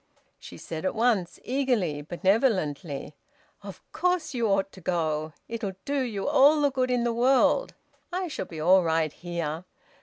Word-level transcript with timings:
She 0.39 0.57
said 0.57 0.83
at 0.83 0.95
once, 0.95 1.39
eagerly 1.43 1.99
and 1.99 2.07
benevolently 2.07 3.13
"Of 3.61 3.83
course 3.91 4.33
you 4.33 4.47
ought 4.47 4.71
to 4.71 4.81
go. 4.81 5.33
It'll 5.47 5.75
do 5.85 6.01
you 6.01 6.27
all 6.27 6.59
the 6.61 6.71
good 6.71 6.89
in 6.89 7.03
the 7.03 7.13
world. 7.13 7.75
I 8.11 8.27
shall 8.27 8.47
be 8.47 8.59
all 8.59 8.81
right 8.83 9.13
here. 9.13 9.63